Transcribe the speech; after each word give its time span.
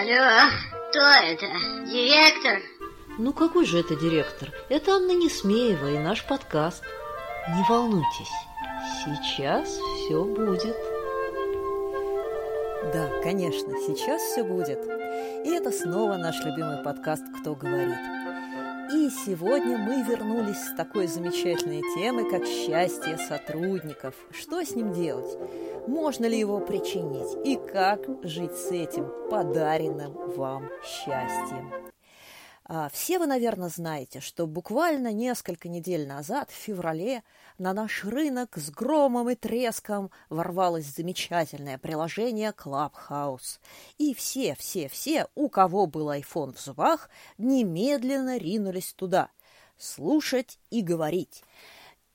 Алло, 0.00 0.50
кто 0.88 0.98
это? 0.98 1.46
Директор? 1.84 2.62
Ну 3.18 3.34
какой 3.34 3.66
же 3.66 3.80
это 3.80 3.96
директор? 3.96 4.48
Это 4.70 4.92
Анна 4.92 5.10
Несмеева 5.10 5.90
и 5.90 5.98
наш 5.98 6.24
подкаст. 6.24 6.82
Не 7.50 7.62
волнуйтесь, 7.68 8.32
сейчас 9.04 9.68
все 9.68 10.24
будет. 10.24 10.74
Да, 12.94 13.10
конечно, 13.22 13.74
сейчас 13.86 14.22
все 14.22 14.42
будет. 14.42 14.78
И 15.44 15.50
это 15.50 15.70
снова 15.70 16.16
наш 16.16 16.42
любимый 16.46 16.82
подкаст 16.82 17.24
«Кто 17.38 17.54
говорит». 17.54 18.19
И 18.92 19.08
сегодня 19.08 19.78
мы 19.78 20.02
вернулись 20.02 20.56
с 20.56 20.74
такой 20.74 21.06
замечательной 21.06 21.82
темой, 21.94 22.28
как 22.28 22.44
счастье 22.44 23.18
сотрудников. 23.18 24.14
Что 24.32 24.64
с 24.64 24.74
ним 24.74 24.92
делать? 24.92 25.38
Можно 25.86 26.26
ли 26.26 26.38
его 26.38 26.58
причинить? 26.58 27.46
И 27.46 27.56
как 27.72 28.00
жить 28.24 28.56
с 28.56 28.72
этим 28.72 29.06
подаренным 29.30 30.12
вам 30.34 30.68
счастьем? 30.82 31.89
А, 32.72 32.88
все 32.88 33.18
вы, 33.18 33.26
наверное, 33.26 33.68
знаете, 33.68 34.20
что 34.20 34.46
буквально 34.46 35.12
несколько 35.12 35.68
недель 35.68 36.06
назад, 36.06 36.52
в 36.52 36.54
феврале, 36.54 37.24
на 37.58 37.72
наш 37.72 38.04
рынок 38.04 38.56
с 38.56 38.70
громом 38.70 39.28
и 39.28 39.34
треском 39.34 40.12
ворвалось 40.28 40.84
замечательное 40.84 41.78
приложение 41.78 42.52
Clubhouse. 42.56 43.58
И 43.98 44.14
все, 44.14 44.54
все, 44.54 44.88
все, 44.88 45.26
у 45.34 45.48
кого 45.48 45.86
был 45.86 46.12
iPhone 46.12 46.54
в 46.54 46.60
зубах, 46.60 47.10
немедленно 47.38 48.38
ринулись 48.38 48.92
туда 48.92 49.30
слушать 49.76 50.60
и 50.70 50.80
говорить. 50.80 51.42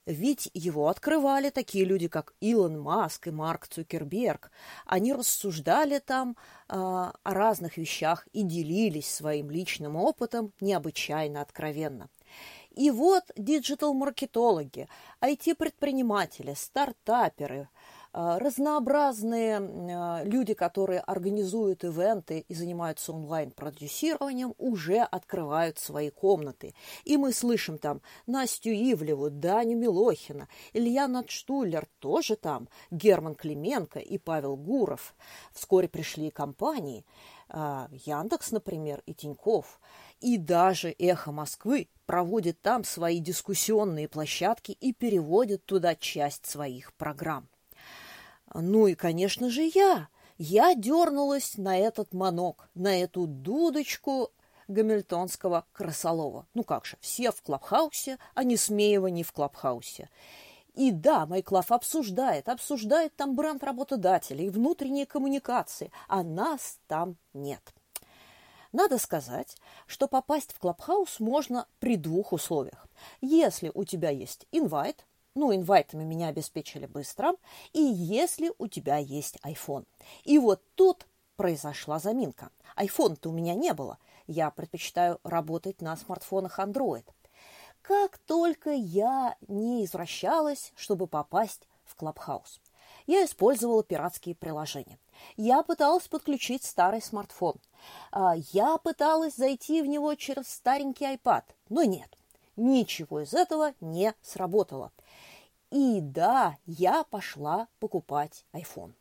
Ведь 0.05 0.51
его 0.53 0.87
открывали 0.87 1.49
такие 1.49 1.83
люди, 1.83 2.07
как 2.07 2.33
Илон 2.39 2.79
Маск 2.79 3.27
и 3.27 3.31
Марк 3.31 3.67
Цукерберг. 3.67 4.51
Они 4.85 5.13
рассуждали 5.13 5.99
там 5.99 6.37
э, 6.69 6.75
о 6.75 7.13
разных 7.23 7.77
вещах 7.77 8.27
и 8.31 8.43
делились 8.43 9.11
своим 9.11 9.49
личным 9.49 9.95
опытом 9.95 10.53
необычайно 10.61 11.41
откровенно. 11.41 12.09
И 12.69 12.91
вот 12.91 13.23
диджитал-маркетологи, 13.35 14.87
IT-предприниматели, 15.21 16.53
стартаперы– 16.53 17.69
разнообразные 18.15 19.57
а, 19.57 20.23
люди, 20.23 20.53
которые 20.53 21.01
организуют 21.01 21.83
ивенты 21.83 22.45
и 22.47 22.53
занимаются 22.53 23.11
онлайн-продюсированием, 23.11 24.55
уже 24.57 24.99
открывают 24.99 25.79
свои 25.79 26.11
комнаты. 26.11 26.73
И 27.03 27.17
мы 27.17 27.33
слышим 27.33 27.77
там 27.77 28.01
Настю 28.25 28.69
Ивлеву, 28.69 29.29
Даню 29.29 29.75
Милохина, 29.75 30.47
Илья 30.71 31.09
Надштулер 31.09 31.87
тоже 31.99 32.37
там, 32.37 32.69
Герман 32.89 33.35
Клименко 33.35 33.99
и 33.99 34.17
Павел 34.17 34.55
Гуров. 34.55 35.13
Вскоре 35.51 35.89
пришли 35.89 36.31
компании, 36.31 37.05
а, 37.49 37.89
Яндекс, 37.91 38.51
например, 38.51 39.03
и 39.05 39.13
Тиньков. 39.13 39.81
И 40.21 40.37
даже 40.37 40.95
«Эхо 40.97 41.33
Москвы» 41.33 41.89
проводит 42.05 42.61
там 42.61 42.85
свои 42.85 43.19
дискуссионные 43.19 44.07
площадки 44.07 44.71
и 44.71 44.93
переводит 44.93 45.65
туда 45.65 45.95
часть 45.95 46.45
своих 46.45 46.93
программ. 46.93 47.49
Ну 48.61 48.87
и, 48.87 48.95
конечно 48.95 49.49
же, 49.49 49.69
я. 49.73 50.07
Я 50.37 50.75
дернулась 50.75 51.57
на 51.57 51.77
этот 51.77 52.13
манок, 52.13 52.69
на 52.73 53.01
эту 53.01 53.27
дудочку 53.27 54.31
гамильтонского 54.67 55.65
красолова. 55.73 56.47
Ну 56.53 56.63
как 56.63 56.85
же, 56.85 56.97
все 57.01 57.31
в 57.31 57.41
Клабхаусе, 57.41 58.17
а 58.33 58.43
не 58.43 58.57
Смеева 58.57 59.07
не 59.07 59.23
в 59.23 59.31
Клабхаусе. 59.33 60.09
И 60.73 60.91
да, 60.91 61.25
Майклав 61.25 61.71
обсуждает, 61.71 62.49
обсуждает 62.49 63.15
там 63.15 63.35
бренд 63.35 63.63
работодателей, 63.63 64.49
внутренние 64.49 65.05
коммуникации, 65.05 65.91
а 66.07 66.23
нас 66.23 66.79
там 66.87 67.17
нет. 67.33 67.73
Надо 68.73 68.97
сказать, 68.97 69.55
что 69.85 70.07
попасть 70.07 70.53
в 70.53 70.59
Клабхаус 70.59 71.21
можно 71.21 71.67
при 71.79 71.95
двух 71.95 72.33
условиях. 72.33 72.87
Если 73.21 73.71
у 73.73 73.85
тебя 73.85 74.09
есть 74.09 74.47
инвайт, 74.51 75.05
ну, 75.35 75.53
инвайтами 75.53 76.03
меня 76.03 76.29
обеспечили 76.29 76.85
быстро, 76.85 77.33
и 77.73 77.81
если 77.81 78.51
у 78.57 78.67
тебя 78.67 78.97
есть 78.97 79.37
iPhone. 79.43 79.85
И 80.23 80.39
вот 80.39 80.63
тут 80.75 81.05
произошла 81.35 81.99
заминка. 81.99 82.49
iPhone-то 82.77 83.29
у 83.29 83.33
меня 83.33 83.53
не 83.53 83.73
было. 83.73 83.99
Я 84.27 84.49
предпочитаю 84.49 85.19
работать 85.23 85.81
на 85.81 85.95
смартфонах 85.97 86.59
Android. 86.59 87.05
Как 87.81 88.17
только 88.19 88.71
я 88.71 89.35
не 89.47 89.85
извращалась, 89.85 90.71
чтобы 90.75 91.05
попасть 91.05 91.67
в 91.83 92.01
Clubhouse. 92.01 92.59
Я 93.05 93.25
использовала 93.25 93.83
пиратские 93.83 94.33
приложения. 94.33 94.97
Я 95.37 95.61
пыталась 95.61 96.07
подключить 96.07 96.63
старый 96.63 97.01
смартфон. 97.01 97.55
А, 98.11 98.35
я 98.51 98.77
пыталась 98.77 99.35
зайти 99.35 99.81
в 99.81 99.85
него 99.85 100.15
через 100.15 100.47
старенький 100.47 101.05
iPad, 101.05 101.43
но 101.69 101.83
нет, 101.83 102.17
ничего 102.55 103.21
из 103.21 103.33
этого 103.33 103.73
не 103.79 104.13
сработало. 104.21 104.91
И 105.71 105.99
да, 106.01 106.57
я 106.65 107.03
пошла 107.03 107.67
покупать 107.79 108.45
iPhone. 108.53 108.93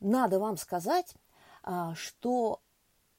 Надо 0.00 0.38
вам 0.38 0.56
сказать, 0.56 1.14
а, 1.62 1.94
что 1.94 2.60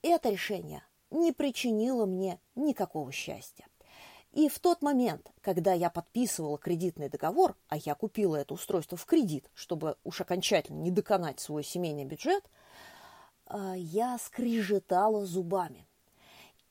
это 0.02 0.30
решение 0.30 0.84
не 1.09 1.31
причинило 1.31 2.06
мне 2.06 2.40
никакого 2.56 3.12
счастья. 3.12 3.66
И 4.34 4.50
в 4.50 4.59
тот 4.59 4.81
момент, 4.81 5.31
когда 5.42 5.74
я 5.74 5.90
подписывала 5.90 6.58
кредитный 6.58 7.09
договор, 7.09 7.56
а 7.70 7.78
я 7.78 7.96
купила 7.96 8.36
это 8.36 8.54
устройство 8.54 8.98
в 8.98 9.06
кредит, 9.06 9.50
чтобы 9.54 9.98
уж 10.04 10.22
окончательно 10.22 10.80
не 10.80 10.92
доконать 10.92 11.40
свой 11.40 11.64
семейный 11.64 12.06
бюджет, 12.06 12.44
а, 13.46 13.74
я 13.75 14.18
скрежетала 14.19 15.25
зубами. 15.25 15.88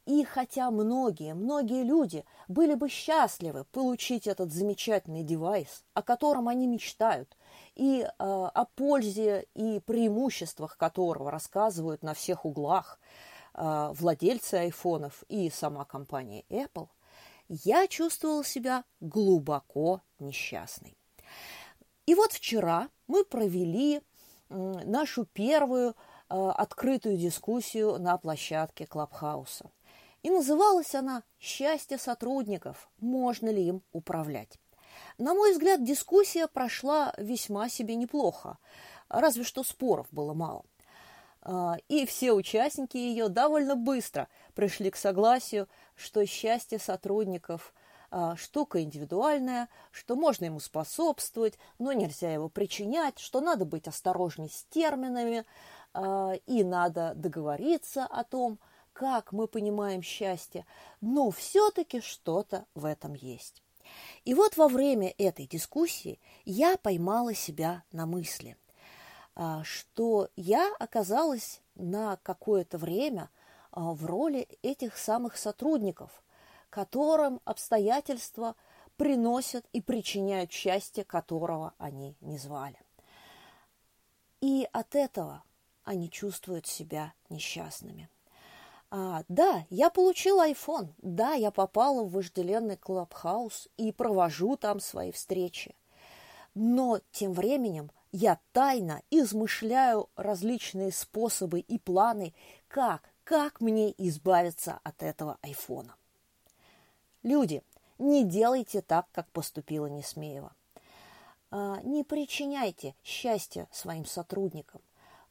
И 0.07 0.23
хотя 0.23 0.71
многие, 0.71 1.35
многие 1.35 1.83
люди 1.83 2.25
были 2.47 2.75
бы 2.75 2.89
счастливы 2.89 3.65
получить 3.65 4.29
этот 4.29 4.53
замечательный 4.53 5.25
девайс, 5.25 5.85
о 5.95 6.03
котором 6.03 6.47
они 6.47 6.69
мечтают, 6.69 7.37
и 7.75 8.03
э, 8.03 8.09
о 8.19 8.65
пользе 8.77 9.47
и 9.55 9.81
преимуществах 9.81 10.77
которого 10.77 11.33
рассказывают 11.33 12.05
на 12.05 12.15
всех 12.15 12.45
углах 12.45 13.01
э, 13.55 13.93
владельцы 13.95 14.55
айфонов 14.55 15.25
и 15.29 15.51
сама 15.51 15.85
компания 15.85 16.45
Apple, 16.51 16.89
я 17.49 17.89
чувствовала 17.89 18.45
себя 18.45 18.85
глубоко 19.01 20.03
несчастной. 20.21 20.97
И 22.07 22.15
вот 22.15 22.33
вчера 22.33 22.91
мы 23.09 23.25
провели 23.25 24.01
нашу 24.49 25.25
первую 25.25 25.91
э, 25.91 25.95
открытую 26.29 27.17
дискуссию 27.17 27.99
на 27.99 28.17
площадке 28.19 28.87
Клабхауса. 28.87 29.73
И 30.27 30.31
называлась 30.31 30.93
она 30.97 31.23
«Счастье 31.39 31.99
сотрудников. 31.99 32.91
Можно 32.99 33.49
ли 33.49 33.65
им 33.65 33.83
управлять?». 33.93 34.59
На 35.19 35.35
мой 35.35 35.53
взгляд, 35.53 35.85
дискуссия 35.85 36.49
прошла 36.49 37.15
весьма 37.17 37.69
себе 37.69 37.95
неплохо, 37.95 38.59
разве 39.09 39.45
что 39.45 39.63
споров 39.63 40.09
было 40.11 40.35
мало. 40.35 40.65
А, 41.43 41.77
и 41.87 42.07
все 42.07 42.33
участники 42.33 42.97
ее 42.97 43.29
довольно 43.29 43.77
быстро 43.77 44.27
пришли 44.57 44.91
к 44.91 44.97
согласию, 44.97 45.69
что 45.95 46.27
счастье 46.27 46.81
сотрудников 46.81 47.73
а,– 48.11 48.35
штука 48.37 48.83
индивидуальная, 48.83 49.69
что 49.93 50.17
можно 50.17 50.47
ему 50.47 50.59
способствовать, 50.59 51.57
но 51.79 51.93
нельзя 51.93 52.33
его 52.33 52.49
причинять, 52.49 53.21
что 53.21 53.41
надо 53.41 53.65
быть 53.65 53.87
осторожней 53.87 54.51
с 54.51 54.65
терминами, 54.71 55.45
а, 55.95 56.33
и 56.47 56.65
надо 56.65 57.13
договориться 57.15 58.05
о 58.07 58.25
том, 58.25 58.59
как 58.99 59.33
мы 59.33 59.47
понимаем 59.47 60.01
счастье, 60.01 60.65
но 61.03 61.31
все-таки 61.31 62.01
что-то 62.01 62.65
в 62.75 62.87
этом 62.87 63.13
есть. 63.13 63.63
И 64.25 64.33
вот 64.33 64.57
во 64.57 64.69
время 64.69 65.15
этой 65.19 65.47
дискуссии 65.47 66.19
я 66.47 66.79
поймала 66.79 67.35
себя 67.35 67.85
на 67.93 68.07
мысли, 68.07 68.57
а, 69.35 69.63
что 69.65 70.31
я 70.35 70.75
оказалась 70.79 71.61
на 71.75 72.17
какое-то 72.23 72.79
время 72.79 73.29
а, 73.71 73.93
в 73.93 74.07
роли 74.07 74.49
этих 74.63 74.97
самых 74.97 75.37
сотрудников, 75.37 76.25
которым 76.71 77.41
обстоятельства 77.45 78.57
приносят 78.97 79.67
и 79.75 79.83
причиняют 79.83 80.53
счастье, 80.53 81.05
которого 81.05 81.75
они 81.77 82.17
не 82.23 82.39
звали. 82.39 82.81
И 84.41 84.67
от 84.73 84.95
этого 84.95 85.45
они 85.85 86.11
чувствуют 86.11 86.67
себя 86.67 87.13
несчастными. 87.29 88.09
А, 88.99 89.25
да, 89.29 89.67
я 89.69 89.91
получил 89.91 90.41
iPhone, 90.41 90.95
да, 91.03 91.35
я 91.35 91.51
попала 91.51 92.03
в 92.03 92.13
вожделенный 92.13 92.79
клабхаус 92.79 93.69
и 93.77 93.93
провожу 93.93 94.57
там 94.57 94.81
свои 94.81 95.13
встречи. 95.13 95.75
Но 96.55 97.01
тем 97.13 97.35
временем 97.35 97.91
я 98.11 98.41
тайно 98.53 99.03
измышляю 99.11 100.09
различные 100.17 100.93
способы 100.93 101.61
и 101.61 101.79
планы, 101.79 102.33
как, 102.69 103.03
как 103.23 103.61
мне 103.61 103.93
избавиться 103.99 104.81
от 104.83 105.03
этого 105.03 105.37
айфона. 105.43 105.95
Люди, 107.23 107.63
не 107.99 108.25
делайте 108.25 108.81
так, 108.81 109.09
как 109.13 109.29
поступила 109.29 109.89
Несмеева. 109.89 110.55
А, 111.51 111.83
не 111.83 112.03
причиняйте 112.03 112.95
счастья 113.05 113.69
своим 113.71 114.07
сотрудникам, 114.07 114.81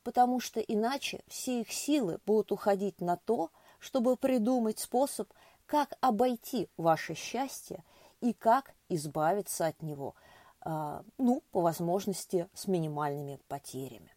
потому 0.06 0.40
что 0.40 0.60
иначе 0.60 1.22
все 1.28 1.62
их 1.62 1.74
силы 1.74 2.20
будут 2.28 2.52
уходить 2.52 3.02
на 3.02 3.18
то, 3.18 3.50
чтобы 3.80 4.16
придумать 4.16 4.78
способ, 4.78 5.28
как 5.66 5.98
обойти 6.00 6.70
ваше 6.78 7.16
счастье 7.16 7.84
и 8.22 8.32
как 8.32 8.76
избавиться 8.88 9.66
от 9.66 9.82
него, 9.82 10.14
а, 10.62 11.04
ну, 11.18 11.42
по 11.52 11.62
возможности, 11.62 12.48
с 12.54 12.68
минимальными 12.68 13.40
потерями. 13.48 14.16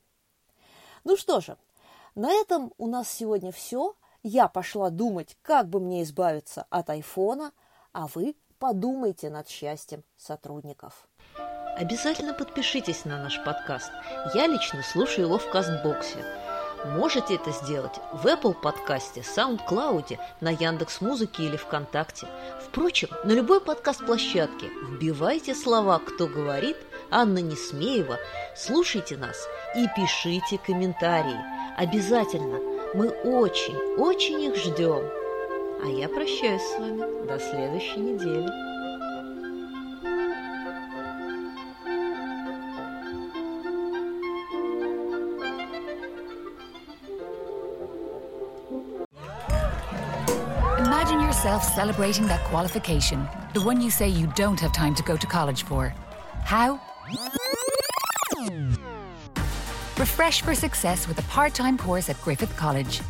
Ну 1.04 1.16
что 1.16 1.40
же, 1.40 1.56
на 2.14 2.30
этом 2.32 2.74
у 2.76 2.86
нас 2.86 3.08
сегодня 3.08 3.50
все. 3.50 3.96
Я 4.22 4.48
пошла 4.48 4.90
думать, 4.90 5.38
как 5.40 5.70
бы 5.70 5.80
мне 5.80 6.02
избавиться 6.02 6.66
от 6.68 6.90
айфона, 6.90 7.52
а 7.92 8.08
вы 8.08 8.36
подумайте 8.58 9.30
над 9.30 9.48
счастьем 9.48 10.04
сотрудников. 10.18 11.08
Обязательно 11.78 12.34
подпишитесь 12.34 13.04
на 13.04 13.22
наш 13.22 13.40
подкаст. 13.44 13.92
Я 14.34 14.48
лично 14.48 14.82
слушаю 14.82 15.26
его 15.26 15.38
в 15.38 15.48
Кастбоксе. 15.48 16.18
Можете 16.84 17.36
это 17.36 17.52
сделать 17.52 17.94
в 18.12 18.26
Apple 18.26 18.54
подкасте, 18.54 19.20
SoundCloud, 19.20 20.18
на 20.40 20.50
Яндекс 20.50 21.00
Музыке 21.00 21.44
или 21.44 21.56
ВКонтакте. 21.56 22.26
Впрочем, 22.66 23.10
на 23.22 23.30
любой 23.30 23.60
подкаст-площадке 23.60 24.70
вбивайте 24.90 25.54
слова 25.54 26.00
«Кто 26.00 26.26
говорит», 26.26 26.76
Анна 27.10 27.38
Несмеева, 27.38 28.18
слушайте 28.56 29.16
нас 29.16 29.36
и 29.76 29.86
пишите 29.94 30.58
комментарии. 30.58 31.38
Обязательно. 31.76 32.58
Мы 32.94 33.08
очень, 33.08 33.76
очень 33.96 34.42
их 34.42 34.56
ждем. 34.56 35.08
А 35.84 35.86
я 35.86 36.08
прощаюсь 36.08 36.62
с 36.62 36.78
вами 36.78 37.26
до 37.28 37.38
следующей 37.38 38.00
недели. 38.00 38.67
Yourself 51.48 51.74
celebrating 51.74 52.26
that 52.26 52.44
qualification, 52.44 53.26
the 53.54 53.62
one 53.62 53.80
you 53.80 53.90
say 53.90 54.06
you 54.06 54.26
don't 54.36 54.60
have 54.60 54.70
time 54.70 54.94
to 54.94 55.02
go 55.02 55.16
to 55.16 55.26
college 55.26 55.62
for. 55.62 55.94
How? 56.44 56.78
Refresh 59.98 60.42
for 60.42 60.54
success 60.54 61.08
with 61.08 61.18
a 61.18 61.22
part 61.22 61.54
time 61.54 61.78
course 61.78 62.10
at 62.10 62.20
Griffith 62.20 62.54
College. 62.56 63.00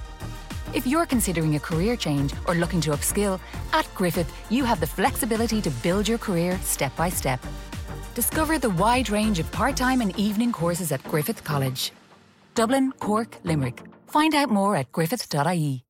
If 0.73 0.87
you're 0.87 1.07
considering 1.07 1.57
a 1.57 1.61
career 1.61 1.97
change 1.97 2.33
or 2.47 2.55
looking 2.55 2.81
to 2.83 2.91
upskill, 2.91 3.41
at 3.73 3.93
Griffith 3.97 4.31
you 4.51 4.63
have 4.65 4.79
the 4.79 4.87
flexibility 4.87 5.61
to 5.61 5.71
build 5.83 6.07
your 6.07 6.19
career 6.19 6.57
step 6.63 6.95
by 6.95 7.09
step. 7.09 7.41
Discover 8.15 8.61
the 8.61 8.71
wide 8.71 9.11
range 9.11 9.41
of 9.41 9.51
part 9.51 9.77
time 9.77 10.01
and 10.01 10.17
evening 10.17 10.53
courses 10.53 10.93
at 10.93 11.03
Griffith 11.03 11.43
College. 11.43 11.91
Dublin, 12.55 12.93
Cork, 13.01 13.39
Limerick. 13.43 13.83
Find 14.07 14.33
out 14.35 14.51
more 14.51 14.77
at 14.77 14.93
griffith.ie. 14.93 15.88